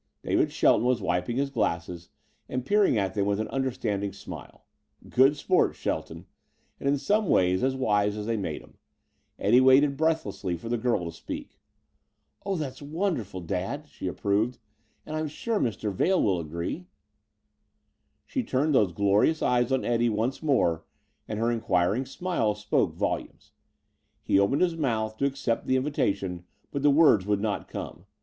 [0.23, 2.09] David Shelton was wiping his glasses
[2.49, 4.65] and peering at them with an understanding smile.
[5.07, 6.25] Good sport, Shelton
[6.79, 8.79] and in some ways as wise as they made them.
[9.37, 11.59] Eddie waited breathlessly for the girl to speak.
[12.43, 14.57] "Oh, that's wonderful, Dad," she approved;
[15.05, 15.93] "and I'm sure that Mr.
[15.93, 16.87] Vail will agree."
[18.25, 20.83] She turned those glorious eyes on Eddie once more
[21.27, 23.51] and her inquiring smile spoke volumes.
[24.23, 28.07] He opened his mouth to accept the invitation but the words would not come.